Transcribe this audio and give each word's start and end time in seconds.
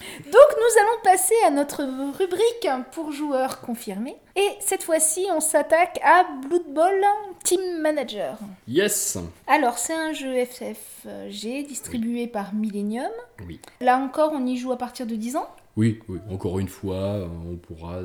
Donc 0.00 0.34
nous 0.56 0.80
allons 0.80 1.02
passer 1.02 1.34
à 1.46 1.50
notre 1.50 1.82
rubrique 2.16 2.68
pour 2.92 3.12
joueurs 3.12 3.60
confirmés. 3.60 4.16
Et 4.36 4.48
cette 4.60 4.82
fois-ci, 4.82 5.26
on 5.34 5.40
s'attaque 5.40 5.98
à 6.02 6.24
Blood 6.46 6.72
Bowl 6.72 7.04
Team 7.44 7.80
Manager. 7.80 8.38
Yes 8.66 9.18
Alors, 9.46 9.78
c'est 9.78 9.94
un 9.94 10.12
jeu 10.12 10.44
FFG 10.44 11.66
distribué 11.66 12.26
par 12.26 12.54
Millennium. 12.54 13.10
Oui. 13.46 13.60
Là 13.80 13.98
encore, 13.98 14.32
on 14.32 14.46
y 14.46 14.56
joue 14.56 14.72
à 14.72 14.78
partir 14.78 15.06
de 15.06 15.16
10 15.16 15.36
ans. 15.36 15.48
Oui, 15.76 16.00
oui. 16.08 16.18
encore 16.30 16.58
une 16.58 16.68
fois, 16.68 17.28
on 17.50 17.56
pourra, 17.56 18.00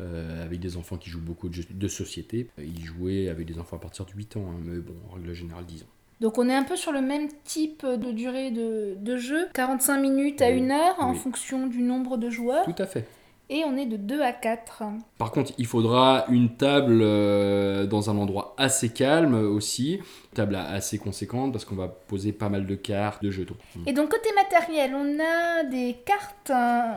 euh, 0.00 0.44
avec 0.44 0.60
des 0.60 0.76
enfants 0.76 0.96
qui 0.96 1.10
jouent 1.10 1.20
beaucoup 1.20 1.48
de 1.48 1.54
jeux 1.54 1.64
de 1.70 1.88
société, 1.88 2.48
y 2.58 2.82
jouer 2.82 3.28
avec 3.28 3.46
des 3.46 3.58
enfants 3.58 3.76
à 3.76 3.80
partir 3.80 4.04
de 4.04 4.12
8 4.12 4.36
ans, 4.36 4.44
hein, 4.50 4.60
mais 4.62 4.78
bon, 4.78 4.94
en 5.10 5.14
règle 5.14 5.32
générale, 5.32 5.64
10 5.64 5.82
ans. 5.82 5.86
Donc 6.20 6.38
on 6.38 6.48
est 6.48 6.54
un 6.54 6.62
peu 6.64 6.76
sur 6.76 6.92
le 6.92 7.00
même 7.02 7.28
type 7.44 7.84
de 7.84 8.10
durée 8.10 8.50
de, 8.50 8.94
de 8.98 9.16
jeu, 9.16 9.48
45 9.54 9.98
minutes 9.98 10.40
à 10.42 10.48
Oui, 10.50 10.62
1 10.62 10.70
heure 10.70 10.94
en 10.98 11.12
oui. 11.12 11.18
fonction 11.18 11.66
du 11.66 11.82
nombre 11.82 12.16
de 12.16 12.30
joueurs. 12.30 12.64
Tout 12.64 12.74
à 12.82 12.86
fait. 12.86 13.06
Et 13.48 13.62
on 13.64 13.76
est 13.76 13.86
de 13.86 13.96
2 13.96 14.22
à 14.22 14.32
4. 14.32 14.82
Par 15.18 15.30
contre, 15.30 15.52
il 15.56 15.66
faudra 15.66 16.24
une 16.30 16.56
table 16.56 16.98
euh, 17.00 17.86
dans 17.86 18.10
un 18.10 18.16
endroit 18.18 18.54
assez 18.58 18.88
calme 18.88 19.34
aussi, 19.34 20.00
table 20.34 20.56
assez 20.56 20.98
conséquente 20.98 21.52
parce 21.52 21.64
qu'on 21.64 21.76
va 21.76 21.86
poser 21.86 22.32
pas 22.32 22.48
mal 22.48 22.66
de 22.66 22.74
cartes, 22.74 23.22
de 23.22 23.30
jetons. 23.30 23.54
Et 23.86 23.92
donc 23.92 24.10
côté 24.10 24.30
matériel, 24.34 24.96
on 24.96 25.20
a 25.20 25.62
des 25.62 25.96
cartes. 26.04 26.50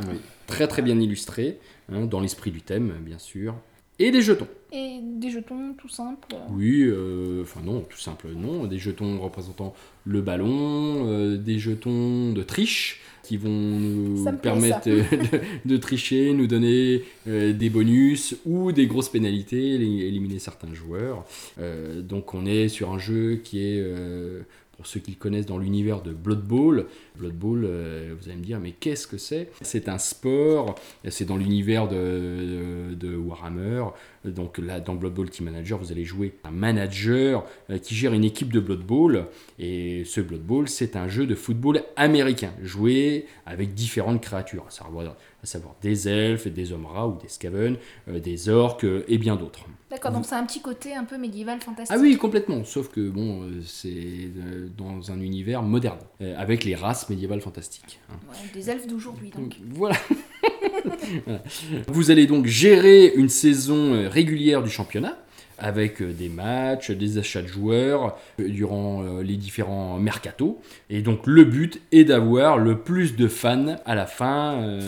Oui. 0.10 0.20
Très 0.48 0.68
très 0.68 0.82
bien 0.82 1.00
illustrées, 1.00 1.60
hein, 1.94 2.06
dans 2.06 2.20
l'esprit 2.20 2.50
du 2.50 2.62
thème 2.64 2.94
bien 3.02 3.20
sûr, 3.20 3.54
et 4.00 4.12
des 4.12 4.22
jetons. 4.22 4.48
Et 4.72 5.00
des 5.02 5.30
jetons 5.32 5.74
tout 5.78 5.90
simples. 5.90 6.36
Oui, 6.52 6.84
euh, 6.84 7.42
enfin 7.42 7.62
non, 7.66 7.82
tout 7.82 7.98
simple 7.98 8.28
non, 8.36 8.66
des 8.66 8.78
jetons 8.78 9.20
représentant 9.20 9.74
le 10.06 10.22
ballon, 10.22 11.08
euh, 11.08 11.38
des 11.38 11.58
jetons 11.60 12.32
de 12.34 12.44
triche 12.44 13.02
qui 13.24 13.38
vont 13.38 13.50
nous 13.50 14.24
Ça 14.24 14.32
me 14.32 14.38
plaît, 14.38 14.52
permettre 14.52 14.82
de, 14.90 15.04
de 15.66 15.78
tricher, 15.78 16.34
nous 16.34 16.48
donner 16.48 17.04
euh, 17.28 17.52
des 17.54 17.70
bonus 17.70 18.36
ou 18.46 18.72
des 18.72 18.88
grosses 18.88 19.10
pénalités, 19.10 19.78
éli- 19.78 20.02
éliminer 20.04 20.40
certains 20.40 20.74
joueurs. 20.74 21.26
Donc 22.02 22.34
on 22.34 22.46
est 22.46 22.70
sur 22.70 22.92
un 22.92 23.00
jeu 23.00 23.42
qui 23.44 23.60
est, 23.64 23.84
pour 24.80 24.88
ceux 24.88 25.02
qui 25.02 25.12
le 25.12 25.18
connaissent 25.18 25.46
dans 25.46 25.58
l'univers 25.58 26.02
de 26.02 26.14
Blood 26.14 26.42
Bowl, 26.42 26.86
Blood 27.18 27.34
Bowl, 27.34 27.66
euh, 27.66 28.16
vous 28.18 28.30
allez 28.30 28.38
me 28.38 28.44
dire, 28.46 28.62
mais 28.62 28.72
qu'est-ce 28.72 29.08
que 29.08 29.18
c'est? 29.18 29.50
C'est 29.60 29.90
un 29.90 29.98
sport, 29.98 30.76
c'est 31.10 31.26
dans 31.26 31.36
l'univers 31.36 31.90
de, 31.90 33.18
Warhammer. 33.18 33.84
Donc 34.24 34.58
là, 34.58 34.80
dans 34.80 34.96
Blood 34.96 35.14
Bowl 35.14 35.30
Team 35.30 35.48
Manager, 35.48 35.78
vous 35.78 35.92
allez 35.92 36.06
jouer 36.06 36.36
un 36.46 36.52
manager 36.52 37.44
euh, 37.70 37.78
qui 37.78 37.94
gère 37.94 38.14
une 38.14 38.24
équipe 38.24 38.54
de 38.54 38.62
Blood 38.62 38.80
Bowl. 38.80 39.26
Et 39.60 40.06
ce 40.06 40.22
Blood 40.22 40.44
Bowl, 40.44 40.70
c'est 40.70 40.96
un 40.96 41.10
jeu 41.10 41.28
de 41.28 41.36
football 41.36 41.84
américain, 41.98 42.54
joué 42.64 43.26
avec 43.46 43.74
différentes 43.74 44.22
créatures, 44.22 44.66
à 45.42 45.46
savoir 45.46 45.76
des 45.82 46.08
elfes, 46.10 46.48
des 46.48 46.72
hommes 46.74 46.86
rats 46.86 47.08
ou 47.08 47.18
des 47.22 47.28
skaven, 47.30 47.78
euh, 48.10 48.20
des 48.20 48.50
orques 48.50 48.84
euh, 48.86 49.06
et 49.08 49.18
bien 49.18 49.36
d'autres. 49.36 49.66
D'accord, 49.90 50.12
donc 50.12 50.26
c'est 50.26 50.36
un 50.36 50.46
petit 50.46 50.62
côté 50.62 50.94
un 50.94 51.04
peu 51.04 51.18
médiéval 51.18 51.60
fantastique. 51.62 51.96
Ah 51.98 52.00
oui, 52.00 52.16
complètement. 52.18 52.64
Sauf 52.64 52.90
que 52.90 53.10
bon, 53.10 53.42
euh, 53.44 53.62
c'est 53.66 53.90
euh, 53.90 54.68
dans 54.78 55.12
un 55.12 55.20
univers 55.20 55.64
moderne, 55.64 56.00
avec 56.38 56.64
les 56.64 56.76
races 56.76 57.10
médiévales 57.10 57.42
fantastiques. 57.42 58.00
hein. 58.12 58.16
Ouais, 58.30 58.38
des 58.54 58.70
elfes 58.70 58.86
d'aujourd'hui 58.88 59.30
donc. 59.32 59.50
Donc, 59.50 59.56
voilà. 59.72 59.96
Voilà. 61.26 61.42
Vous 61.88 62.12
allez 62.12 62.28
donc 62.28 62.46
gérer 62.46 63.08
une 63.16 63.30
saison 63.30 64.08
régulière 64.10 64.62
du 64.62 64.70
championnat 64.70 65.18
avec 65.60 66.02
euh, 66.02 66.12
des 66.12 66.30
matchs, 66.30 66.92
des 66.92 67.18
achats 67.18 67.42
de 67.42 67.48
joueurs 67.48 68.18
euh, 68.40 68.48
durant 68.48 69.04
euh, 69.04 69.22
les 69.22 69.36
différents 69.36 70.00
mercatos. 70.00 70.58
Et 70.90 71.02
donc 71.02 71.28
le 71.28 71.44
but 71.44 71.82
est 71.92 72.04
d'avoir 72.04 72.58
le 72.58 72.80
plus 72.80 73.16
de 73.16 73.28
fans 73.28 73.76
à 73.86 73.96
la 73.96 74.06
fin 74.06 74.80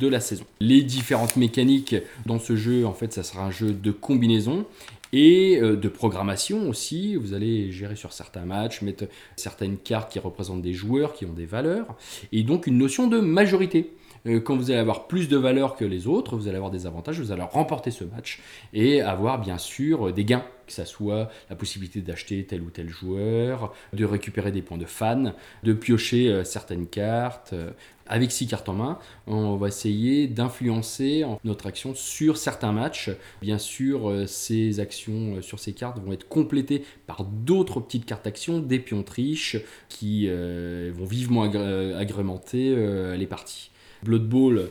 de 0.00 0.08
la 0.08 0.20
saison. 0.20 0.44
Les 0.60 0.82
différentes 0.82 1.36
mécaniques 1.36 1.96
dans 2.26 2.38
ce 2.38 2.56
jeu, 2.56 2.86
en 2.86 2.92
fait, 2.92 3.12
ça 3.12 3.22
sera 3.22 3.44
un 3.44 3.50
jeu 3.50 3.72
de 3.72 3.90
combinaison 3.90 4.64
et 5.12 5.60
de 5.60 5.88
programmation 5.88 6.68
aussi. 6.68 7.16
Vous 7.16 7.34
allez 7.34 7.70
gérer 7.70 7.96
sur 7.96 8.12
certains 8.12 8.44
matchs, 8.44 8.82
mettre 8.82 9.04
certaines 9.36 9.76
cartes 9.76 10.10
qui 10.10 10.18
représentent 10.18 10.62
des 10.62 10.72
joueurs 10.72 11.12
qui 11.12 11.26
ont 11.26 11.32
des 11.32 11.46
valeurs, 11.46 11.96
et 12.32 12.42
donc 12.42 12.66
une 12.66 12.78
notion 12.78 13.06
de 13.08 13.18
majorité. 13.18 13.90
Euh, 14.26 14.40
Quand 14.40 14.56
vous 14.56 14.70
allez 14.70 14.78
avoir 14.80 15.06
plus 15.08 15.28
de 15.28 15.36
valeurs 15.36 15.74
que 15.76 15.84
les 15.84 16.06
autres, 16.06 16.36
vous 16.36 16.46
allez 16.48 16.56
avoir 16.56 16.70
des 16.70 16.86
avantages, 16.86 17.18
vous 17.20 17.32
allez 17.32 17.42
remporter 17.42 17.90
ce 17.90 18.04
match 18.04 18.40
et 18.72 19.00
avoir 19.00 19.40
bien 19.40 19.58
sûr 19.58 20.08
euh, 20.08 20.12
des 20.12 20.24
gains, 20.24 20.44
que 20.66 20.72
ça 20.72 20.84
soit 20.84 21.28
la 21.50 21.56
possibilité 21.56 22.00
d'acheter 22.00 22.44
tel 22.44 22.62
ou 22.62 22.70
tel 22.70 22.88
joueur, 22.88 23.72
de 23.92 24.04
récupérer 24.04 24.52
des 24.52 24.62
points 24.62 24.78
de 24.78 24.84
fan, 24.86 25.34
de 25.64 25.72
piocher 25.72 26.28
euh, 26.28 26.44
certaines 26.44 26.86
cartes. 26.86 27.54
Avec 28.08 28.30
six 28.32 28.46
cartes 28.46 28.68
en 28.68 28.74
main, 28.74 28.98
on 29.26 29.56
va 29.56 29.68
essayer 29.68 30.26
d'influencer 30.26 31.24
en- 31.24 31.40
notre 31.44 31.66
action 31.66 31.94
sur 31.94 32.36
certains 32.36 32.72
matchs. 32.72 33.10
Bien 33.40 33.58
sûr, 33.58 34.24
ces 34.26 34.80
actions 34.80 35.40
sur 35.40 35.58
ces 35.60 35.72
cartes 35.72 35.98
vont 35.98 36.12
être 36.12 36.28
complétées 36.28 36.84
par 37.06 37.24
d'autres 37.24 37.80
petites 37.80 38.04
cartes 38.04 38.26
actions, 38.26 38.58
des 38.58 38.80
pions 38.80 39.02
triches, 39.02 39.56
qui 39.88 40.28
vont 40.28 41.04
vivement 41.06 41.44
agré- 41.46 41.94
agrémenter 41.94 42.74
les 43.16 43.26
parties. 43.26 43.70
Blood 44.02 44.28
Bowl, 44.28 44.68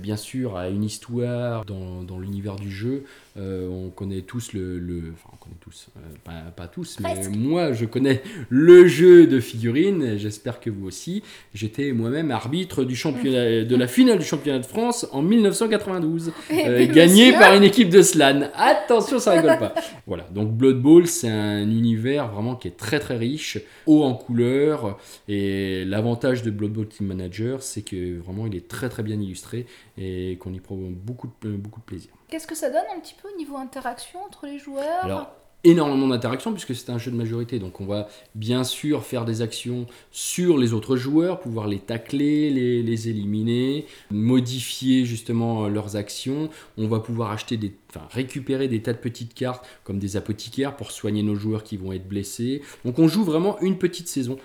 bien 0.00 0.16
sûr, 0.16 0.56
a 0.56 0.68
une 0.68 0.84
histoire 0.84 1.64
dans, 1.64 2.02
dans 2.02 2.18
l'univers 2.18 2.56
du 2.56 2.70
jeu. 2.70 3.04
Euh, 3.36 3.68
on 3.68 3.90
connaît 3.90 4.22
tous 4.22 4.52
le, 4.52 4.78
le- 4.80 5.12
Enfin, 5.14 5.30
on 5.32 5.36
connaît 5.36 5.56
tous. 5.60 5.88
euh, 5.96 6.00
pas, 6.24 6.50
pas 6.56 6.66
tous, 6.66 6.98
mais 7.00 7.12
Presque. 7.14 7.30
moi, 7.36 7.72
je 7.72 7.84
connais 7.84 8.20
le 8.48 8.88
jeu 8.88 9.28
de 9.28 9.38
figurines. 9.38 10.18
J'espère 10.18 10.58
que 10.58 10.70
vous 10.70 10.86
aussi. 10.86 11.22
J'étais 11.54 11.92
moi-même 11.92 12.32
arbitre 12.32 12.82
du 12.82 12.96
championnat, 12.96 13.62
de 13.64 13.76
la 13.76 13.86
finale 13.86 14.18
du 14.18 14.24
championnat 14.24 14.58
de 14.58 14.66
France 14.66 15.06
en 15.12 15.22
1992. 15.22 16.32
Eh 16.50 16.66
euh, 16.66 16.86
gagné 16.92 17.32
par 17.32 17.54
une 17.54 17.62
équipe 17.62 17.88
de 17.90 18.02
Slan. 18.02 18.48
Attention, 18.56 19.18
ça 19.20 19.32
rigole 19.32 19.58
pas. 19.58 19.74
Voilà, 20.06 20.26
donc 20.34 20.50
Blood 20.56 20.80
Bowl, 20.82 21.06
c'est 21.06 21.28
un 21.28 21.62
univers 21.70 22.28
vraiment 22.32 22.56
qui 22.56 22.66
est 22.68 22.76
très 22.76 22.98
très 22.98 23.16
riche, 23.16 23.58
haut 23.86 24.02
en 24.02 24.14
couleurs. 24.14 24.98
Et 25.28 25.84
l'avantage 25.84 26.42
de 26.42 26.50
Blood 26.50 26.72
Bowl 26.72 26.88
Team 26.88 27.06
Manager, 27.06 27.62
c'est 27.62 27.82
que 27.82 28.18
vraiment 28.18 28.46
il 28.46 28.56
est 28.56 28.66
très 28.66 28.88
très 28.88 29.02
bien 29.04 29.20
illustré 29.20 29.66
et 29.96 30.36
qu'on 30.40 30.52
y 30.52 30.60
prend 30.60 30.76
beaucoup 30.76 31.30
de, 31.42 31.56
beaucoup 31.56 31.80
de 31.80 31.84
plaisir. 31.84 32.10
Qu'est-ce 32.28 32.46
que 32.46 32.54
ça 32.54 32.70
donne 32.70 32.84
un 32.94 33.00
petit 33.00 33.14
peu 33.20 33.28
au 33.32 33.36
niveau 33.36 33.56
interaction 33.56 34.20
entre 34.24 34.46
les 34.46 34.58
joueurs 34.58 35.04
Alors, 35.04 35.30
énormément 35.64 36.06
d'interactions 36.06 36.52
puisque 36.52 36.74
c'est 36.74 36.90
un 36.90 36.98
jeu 36.98 37.10
de 37.10 37.16
majorité. 37.16 37.58
Donc 37.58 37.80
on 37.80 37.86
va 37.86 38.08
bien 38.34 38.64
sûr 38.64 39.04
faire 39.04 39.24
des 39.24 39.42
actions 39.42 39.86
sur 40.10 40.58
les 40.58 40.72
autres 40.72 40.96
joueurs, 40.96 41.40
pouvoir 41.40 41.66
les 41.66 41.78
tacler, 41.78 42.50
les, 42.50 42.82
les 42.82 43.08
éliminer, 43.08 43.86
modifier 44.10 45.04
justement 45.04 45.64
euh, 45.64 45.68
leurs 45.68 45.96
actions. 45.96 46.48
On 46.76 46.86
va 46.86 47.00
pouvoir 47.00 47.30
acheter 47.32 47.56
des, 47.56 47.72
enfin, 47.90 48.06
récupérer 48.10 48.68
des 48.68 48.82
tas 48.82 48.92
de 48.92 48.98
petites 48.98 49.34
cartes 49.34 49.66
comme 49.84 49.98
des 49.98 50.16
apothicaires 50.16 50.76
pour 50.76 50.90
soigner 50.92 51.22
nos 51.22 51.34
joueurs 51.34 51.64
qui 51.64 51.76
vont 51.76 51.92
être 51.92 52.08
blessés. 52.08 52.62
Donc 52.84 52.98
on 52.98 53.08
joue 53.08 53.24
vraiment 53.24 53.58
une 53.60 53.78
petite 53.78 54.08
saison. 54.08 54.38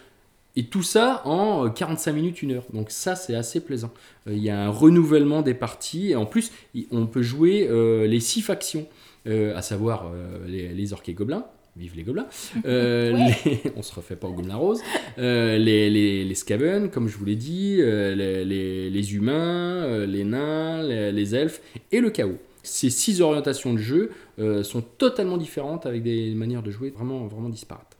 Et 0.55 0.65
tout 0.65 0.83
ça 0.83 1.21
en 1.25 1.65
euh, 1.65 1.69
45 1.69 2.11
minutes, 2.13 2.41
une 2.43 2.51
heure. 2.51 2.65
Donc 2.73 2.91
ça, 2.91 3.15
c'est 3.15 3.33
assez 3.35 3.59
plaisant. 3.59 3.91
Euh, 4.27 4.33
Il 4.33 4.43
y 4.43 4.49
a 4.51 4.59
un 4.59 4.69
renouvellement 4.69 5.41
des 5.41 5.53
parties. 5.55 6.11
Et 6.11 6.15
en 6.15 6.25
plus, 6.27 6.51
on 6.91 7.07
peut 7.07 7.23
jouer 7.23 7.67
euh, 7.69 8.05
les 8.05 8.19
six 8.19 8.41
factions, 8.41 8.85
euh, 9.27 9.55
à 9.57 9.61
savoir 9.63 10.11
euh, 10.13 10.37
les, 10.47 10.69
les 10.69 10.93
orques 10.93 11.09
et 11.09 11.13
gobelins. 11.13 11.45
Vive 11.75 11.95
les 11.95 12.03
gobelins. 12.03 12.27
Euh, 12.65 13.13
Ouais. 13.13 13.35
les- 13.45 13.71
on 13.75 13.81
se 13.81 13.95
refait 13.95 14.15
pas 14.15 14.27
au 14.27 14.33
gobelin 14.33 14.55
rose. 14.57 14.81
Euh, 15.17 15.57
les, 15.57 15.89
les, 15.89 16.23
les 16.23 16.35
skaven, 16.35 16.91
comme 16.91 17.07
je 17.07 17.17
vous 17.17 17.25
l'ai 17.25 17.35
dit. 17.35 17.77
euh, 17.79 18.13
les, 18.13 18.45
les- 18.91 19.13
humains, 19.15 19.83
euh, 19.83 20.05
les 20.05 20.23
nains, 20.23 20.83
les, 20.83 21.33
elfes 21.35 21.61
et 21.91 21.99
le 21.99 22.11
chaos. 22.11 22.37
Ces 22.61 22.91
six 22.91 23.21
orientations 23.21 23.73
de 23.73 23.79
jeu 23.79 24.11
euh, 24.39 24.61
sont 24.63 24.81
totalement 24.81 25.37
différentes 25.37 25.87
avec 25.87 26.03
des 26.03 26.33
manières 26.35 26.61
de 26.61 26.69
jouer 26.69 26.91
vraiment, 26.91 27.25
vraiment 27.25 27.49
disparates. 27.49 27.97